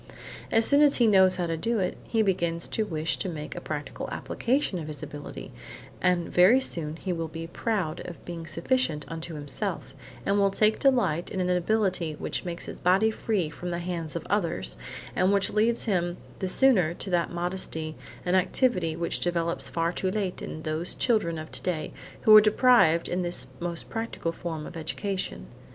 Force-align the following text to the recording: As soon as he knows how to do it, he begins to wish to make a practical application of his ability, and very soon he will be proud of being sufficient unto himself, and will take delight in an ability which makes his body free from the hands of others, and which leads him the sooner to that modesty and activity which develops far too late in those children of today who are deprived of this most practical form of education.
As 0.51 0.65
soon 0.65 0.81
as 0.81 0.95
he 0.95 1.05
knows 1.05 1.35
how 1.35 1.45
to 1.45 1.55
do 1.55 1.77
it, 1.77 1.95
he 2.05 2.23
begins 2.23 2.67
to 2.69 2.87
wish 2.87 3.17
to 3.17 3.29
make 3.29 3.53
a 3.55 3.61
practical 3.61 4.09
application 4.11 4.79
of 4.79 4.87
his 4.87 5.03
ability, 5.03 5.51
and 6.01 6.27
very 6.27 6.59
soon 6.59 6.95
he 6.95 7.13
will 7.13 7.27
be 7.27 7.45
proud 7.45 7.99
of 8.07 8.25
being 8.25 8.47
sufficient 8.47 9.05
unto 9.09 9.35
himself, 9.35 9.93
and 10.25 10.39
will 10.39 10.49
take 10.49 10.79
delight 10.79 11.29
in 11.29 11.39
an 11.39 11.51
ability 11.51 12.13
which 12.15 12.43
makes 12.43 12.65
his 12.65 12.79
body 12.79 13.11
free 13.11 13.47
from 13.47 13.69
the 13.69 13.77
hands 13.77 14.15
of 14.15 14.25
others, 14.27 14.75
and 15.15 15.31
which 15.31 15.51
leads 15.51 15.83
him 15.85 16.17
the 16.39 16.47
sooner 16.47 16.95
to 16.95 17.11
that 17.11 17.29
modesty 17.31 17.95
and 18.25 18.35
activity 18.35 18.95
which 18.95 19.19
develops 19.19 19.69
far 19.69 19.91
too 19.91 20.09
late 20.09 20.41
in 20.41 20.63
those 20.63 20.95
children 20.95 21.37
of 21.37 21.51
today 21.51 21.93
who 22.21 22.35
are 22.35 22.41
deprived 22.41 23.07
of 23.07 23.21
this 23.21 23.45
most 23.59 23.87
practical 23.91 24.31
form 24.31 24.65
of 24.65 24.75
education. 24.75 25.45